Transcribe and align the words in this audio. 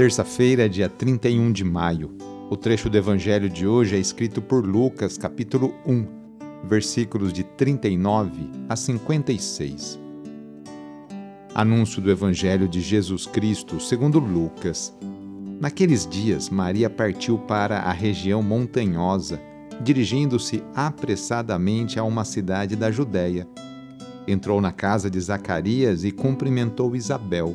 Terça-feira, 0.00 0.66
dia 0.66 0.88
31 0.88 1.52
de 1.52 1.62
maio. 1.62 2.16
O 2.48 2.56
trecho 2.56 2.88
do 2.88 2.96
evangelho 2.96 3.50
de 3.50 3.66
hoje 3.66 3.96
é 3.96 3.98
escrito 3.98 4.40
por 4.40 4.64
Lucas, 4.64 5.18
capítulo 5.18 5.74
1, 5.86 6.06
versículos 6.64 7.34
de 7.34 7.44
39 7.44 8.50
a 8.66 8.74
56. 8.74 10.00
Anúncio 11.54 12.00
do 12.00 12.10
evangelho 12.10 12.66
de 12.66 12.80
Jesus 12.80 13.26
Cristo, 13.26 13.78
segundo 13.78 14.18
Lucas. 14.18 14.96
Naqueles 15.60 16.06
dias, 16.06 16.48
Maria 16.48 16.88
partiu 16.88 17.36
para 17.36 17.80
a 17.80 17.92
região 17.92 18.42
montanhosa, 18.42 19.38
dirigindo-se 19.82 20.64
apressadamente 20.74 21.98
a 21.98 22.04
uma 22.04 22.24
cidade 22.24 22.74
da 22.74 22.90
Judéia. 22.90 23.46
Entrou 24.26 24.62
na 24.62 24.72
casa 24.72 25.10
de 25.10 25.20
Zacarias 25.20 26.04
e 26.04 26.10
cumprimentou 26.10 26.96
Isabel. 26.96 27.54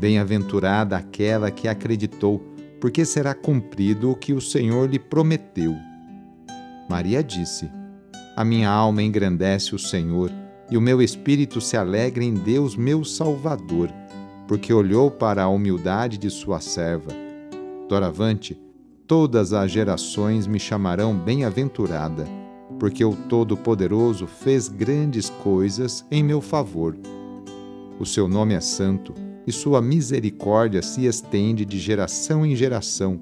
Bem-aventurada 0.00 0.96
aquela 0.96 1.50
que 1.50 1.68
acreditou, 1.68 2.42
porque 2.80 3.04
será 3.04 3.34
cumprido 3.34 4.10
o 4.10 4.16
que 4.16 4.32
o 4.32 4.40
Senhor 4.40 4.88
lhe 4.88 4.98
prometeu. 4.98 5.76
Maria 6.88 7.22
disse: 7.22 7.70
A 8.34 8.42
minha 8.42 8.70
alma 8.70 9.02
engrandece 9.02 9.74
o 9.74 9.78
Senhor, 9.78 10.32
e 10.70 10.78
o 10.78 10.80
meu 10.80 11.02
espírito 11.02 11.60
se 11.60 11.76
alegra 11.76 12.24
em 12.24 12.32
Deus, 12.32 12.76
meu 12.76 13.04
Salvador, 13.04 13.92
porque 14.48 14.72
olhou 14.72 15.10
para 15.10 15.42
a 15.42 15.48
humildade 15.50 16.16
de 16.16 16.30
sua 16.30 16.62
serva. 16.62 17.12
Doravante, 17.86 18.58
todas 19.06 19.52
as 19.52 19.70
gerações 19.70 20.46
me 20.46 20.58
chamarão 20.58 21.14
bem-aventurada, 21.14 22.24
porque 22.78 23.04
o 23.04 23.14
Todo-Poderoso 23.14 24.26
fez 24.26 24.66
grandes 24.66 25.28
coisas 25.28 26.06
em 26.10 26.24
meu 26.24 26.40
favor. 26.40 26.96
O 27.98 28.06
seu 28.06 28.26
nome 28.26 28.54
é 28.54 28.60
santo 28.62 29.12
e 29.46 29.52
sua 29.52 29.80
misericórdia 29.80 30.82
se 30.82 31.06
estende 31.06 31.64
de 31.64 31.78
geração 31.78 32.44
em 32.44 32.54
geração 32.54 33.20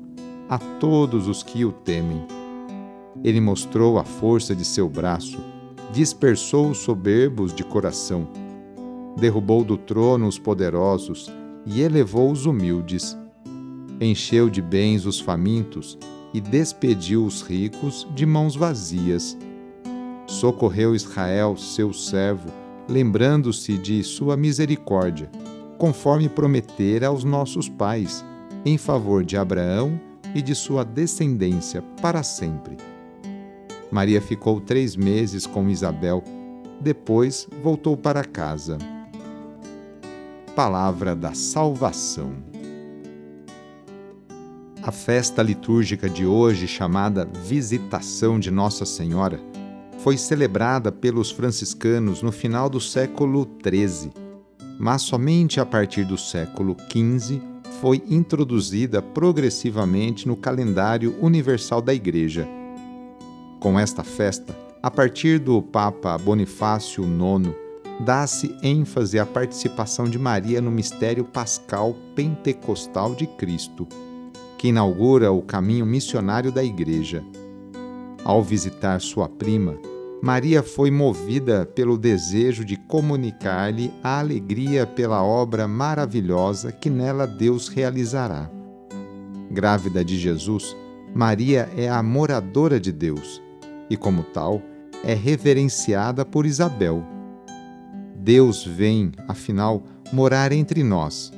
a 0.48 0.58
todos 0.58 1.28
os 1.28 1.42
que 1.42 1.64
o 1.64 1.72
temem. 1.72 2.24
Ele 3.22 3.40
mostrou 3.40 3.98
a 3.98 4.04
força 4.04 4.54
de 4.54 4.64
seu 4.64 4.88
braço, 4.88 5.38
dispersou 5.92 6.70
os 6.70 6.78
soberbos 6.78 7.52
de 7.52 7.62
coração, 7.64 8.28
derrubou 9.16 9.64
do 9.64 9.76
trono 9.76 10.26
os 10.26 10.38
poderosos 10.38 11.30
e 11.66 11.82
elevou 11.82 12.30
os 12.30 12.46
humildes. 12.46 13.16
Encheu 14.00 14.48
de 14.48 14.62
bens 14.62 15.04
os 15.04 15.20
famintos 15.20 15.98
e 16.32 16.40
despediu 16.40 17.24
os 17.24 17.42
ricos 17.42 18.06
de 18.14 18.24
mãos 18.24 18.54
vazias. 18.54 19.36
Socorreu 20.26 20.94
Israel, 20.94 21.56
seu 21.56 21.92
servo, 21.92 22.48
lembrando-se 22.88 23.76
de 23.76 24.02
sua 24.04 24.36
misericórdia 24.36 25.28
conforme 25.78 26.28
prometera 26.28 27.06
aos 27.06 27.22
nossos 27.22 27.69
pais, 27.69 28.25
em 28.65 28.77
favor 28.77 29.25
de 29.25 29.37
Abraão 29.37 29.99
e 30.34 30.43
de 30.43 30.55
sua 30.55 30.84
descendência 30.84 31.81
para 32.03 32.22
sempre. 32.25 32.77
Maria 33.91 34.21
ficou 34.21 34.61
três 34.61 34.97
meses 34.97 35.47
com 35.47 35.71
Isabel, 35.71 36.22
depois 36.81 37.49
voltou 37.62 37.97
para 37.97 38.25
casa. 38.25 38.77
Palavra 40.55 41.15
da 41.15 41.33
Salvação. 41.33 42.33
A 44.83 44.91
festa 44.91 45.43
litúrgica 45.43 46.09
de 46.09 46.27
hoje, 46.27 46.66
chamada 46.66 47.28
Visitação 47.45 48.39
de 48.39 48.50
Nossa 48.50 48.84
Senhora, 48.84 49.41
foi 49.99 50.16
celebrada 50.16 50.91
pelos 50.91 51.31
franciscanos 51.31 52.22
no 52.22 52.33
final 52.33 52.69
do 52.69 52.81
século 52.81 53.49
XIII 53.62 54.28
mas 54.78 55.03
somente 55.03 55.61
a 55.61 55.66
partir 55.66 56.05
do 56.05 56.16
século 56.16 56.77
XV 56.91 57.43
foi 57.81 58.03
introduzida 58.09 59.03
progressivamente 59.03 60.27
no 60.27 60.37
calendário 60.37 61.16
universal 61.21 61.83
da 61.83 61.93
Igreja. 61.93 62.49
Com 63.61 63.78
esta 63.78 64.05
festa, 64.05 64.56
a 64.81 64.91
partir 64.91 65.41
do 65.41 65.61
Papa 65.61 66.16
Bonifácio 66.16 67.05
IX, 67.05 67.53
dá-se 68.00 68.55
ênfase 68.62 69.19
à 69.19 69.27
participação 69.27 70.09
de 70.09 70.19
Maria 70.19 70.61
no 70.61 70.71
mistério 70.71 71.25
pascal 71.25 71.97
pentecostal 72.15 73.15
de 73.15 73.27
Cristo, 73.27 73.87
que 74.56 74.69
inaugura 74.69 75.33
o 75.33 75.43
caminho 75.43 75.84
missionário 75.84 76.53
da 76.53 76.62
Igreja. 76.62 77.25
Ao 78.25 78.43
visitar 78.43 79.00
sua 79.00 79.28
prima, 79.28 79.77
Maria 80.20 80.64
foi 80.64 80.90
movida 80.90 81.64
pelo 81.64 81.96
desejo 81.96 82.64
de 82.64 82.76
comunicar-lhe 82.76 83.92
a 84.02 84.18
alegria 84.18 84.84
pela 84.84 85.22
obra 85.22 85.68
maravilhosa 85.68 86.72
que 86.72 86.90
nela 86.90 87.24
Deus 87.24 87.68
realizará. 87.68 88.50
Grávida 89.48 90.04
de 90.04 90.18
Jesus, 90.18 90.76
Maria 91.14 91.68
é 91.76 91.88
a 91.88 92.02
moradora 92.02 92.80
de 92.80 92.90
Deus 92.90 93.40
e, 93.88 93.96
como 93.96 94.24
tal, 94.24 94.60
é 95.04 95.14
reverenciada 95.14 96.24
por 96.24 96.44
Isabel. 96.44 97.04
Deus 98.16 98.64
vem, 98.64 99.12
afinal, 99.28 99.84
morar 100.12 100.50
entre 100.50 100.82
nós. 100.82 101.32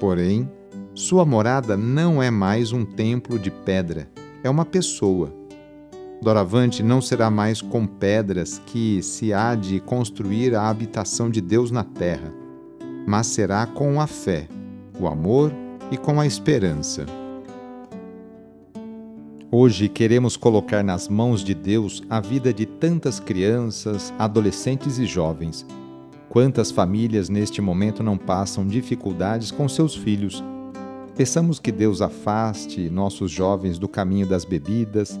Porém, 0.00 0.50
sua 0.92 1.24
morada 1.24 1.76
não 1.76 2.20
é 2.20 2.32
mais 2.32 2.72
um 2.72 2.84
templo 2.84 3.38
de 3.38 3.50
pedra, 3.50 4.08
é 4.42 4.50
uma 4.50 4.64
pessoa 4.64 5.32
Doravante 6.24 6.82
não 6.82 7.02
será 7.02 7.30
mais 7.30 7.60
com 7.60 7.86
pedras 7.86 8.58
que 8.64 9.02
se 9.02 9.34
há 9.34 9.54
de 9.54 9.78
construir 9.78 10.54
a 10.54 10.70
habitação 10.70 11.28
de 11.28 11.38
Deus 11.42 11.70
na 11.70 11.84
terra, 11.84 12.32
mas 13.06 13.26
será 13.26 13.66
com 13.66 14.00
a 14.00 14.06
fé, 14.06 14.48
o 14.98 15.06
amor 15.06 15.52
e 15.90 15.98
com 15.98 16.18
a 16.18 16.26
esperança. 16.26 17.04
Hoje 19.52 19.86
queremos 19.86 20.34
colocar 20.34 20.82
nas 20.82 21.10
mãos 21.10 21.44
de 21.44 21.54
Deus 21.54 22.02
a 22.08 22.20
vida 22.20 22.54
de 22.54 22.64
tantas 22.64 23.20
crianças, 23.20 24.10
adolescentes 24.18 24.98
e 24.98 25.04
jovens. 25.04 25.66
Quantas 26.30 26.70
famílias 26.70 27.28
neste 27.28 27.60
momento 27.60 28.02
não 28.02 28.16
passam 28.16 28.66
dificuldades 28.66 29.50
com 29.50 29.68
seus 29.68 29.94
filhos? 29.94 30.42
Peçamos 31.14 31.60
que 31.60 31.70
Deus 31.70 32.00
afaste 32.00 32.88
nossos 32.88 33.30
jovens 33.30 33.78
do 33.78 33.86
caminho 33.86 34.26
das 34.26 34.46
bebidas, 34.46 35.20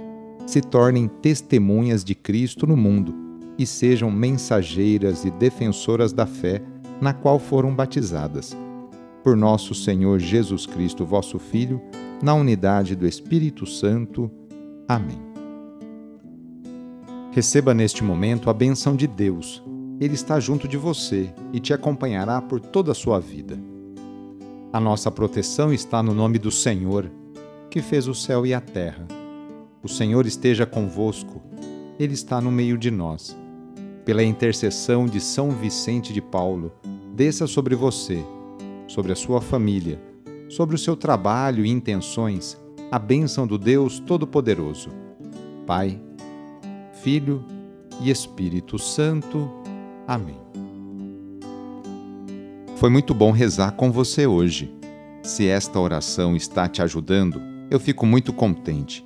se 0.45 0.61
tornem 0.61 1.07
testemunhas 1.07 2.03
de 2.03 2.15
Cristo 2.15 2.67
no 2.67 2.75
mundo 2.75 3.13
e 3.57 3.65
sejam 3.65 4.09
mensageiras 4.09 5.25
e 5.25 5.31
defensoras 5.31 6.11
da 6.13 6.25
fé 6.25 6.61
na 6.99 7.13
qual 7.13 7.39
foram 7.39 7.73
batizadas. 7.73 8.55
Por 9.23 9.37
nosso 9.37 9.73
Senhor 9.73 10.19
Jesus 10.19 10.65
Cristo, 10.65 11.05
vosso 11.05 11.37
Filho, 11.37 11.81
na 12.21 12.33
unidade 12.33 12.95
do 12.95 13.07
Espírito 13.07 13.65
Santo. 13.65 14.29
Amém. 14.87 15.19
Receba 17.31 17.73
neste 17.73 18.03
momento 18.03 18.49
a 18.49 18.53
benção 18.53 18.95
de 18.95 19.07
Deus 19.07 19.63
ele 20.01 20.15
está 20.15 20.39
junto 20.39 20.67
de 20.67 20.77
você 20.77 21.31
e 21.53 21.59
te 21.59 21.75
acompanhará 21.75 22.41
por 22.41 22.59
toda 22.59 22.91
a 22.91 22.95
sua 22.95 23.19
vida. 23.19 23.59
A 24.73 24.79
nossa 24.79 25.11
proteção 25.11 25.71
está 25.71 26.01
no 26.01 26.11
nome 26.11 26.39
do 26.39 26.49
Senhor, 26.49 27.11
que 27.69 27.83
fez 27.83 28.07
o 28.07 28.15
céu 28.15 28.43
e 28.43 28.51
a 28.51 28.59
terra. 28.59 29.05
O 29.83 29.87
Senhor 29.87 30.27
esteja 30.27 30.63
convosco, 30.63 31.41
Ele 31.99 32.13
está 32.13 32.39
no 32.39 32.51
meio 32.51 32.77
de 32.77 32.91
nós. 32.91 33.35
Pela 34.05 34.23
intercessão 34.23 35.07
de 35.07 35.19
São 35.19 35.49
Vicente 35.51 36.13
de 36.13 36.21
Paulo, 36.21 36.71
desça 37.15 37.47
sobre 37.47 37.75
você, 37.75 38.23
sobre 38.87 39.11
a 39.11 39.15
sua 39.15 39.41
família, 39.41 39.99
sobre 40.47 40.75
o 40.75 40.79
seu 40.79 40.95
trabalho 40.95 41.65
e 41.65 41.69
intenções, 41.69 42.55
a 42.91 42.99
bênção 42.99 43.47
do 43.47 43.57
Deus 43.57 43.99
Todo-Poderoso. 43.99 44.89
Pai, 45.65 45.99
Filho 47.01 47.43
e 48.01 48.11
Espírito 48.11 48.77
Santo. 48.77 49.49
Amém. 50.07 50.37
Foi 52.75 52.89
muito 52.89 53.15
bom 53.15 53.31
rezar 53.31 53.71
com 53.71 53.91
você 53.91 54.27
hoje. 54.27 54.71
Se 55.23 55.47
esta 55.47 55.79
oração 55.79 56.35
está 56.35 56.67
te 56.67 56.81
ajudando, 56.81 57.41
eu 57.69 57.79
fico 57.79 58.05
muito 58.05 58.31
contente. 58.33 59.05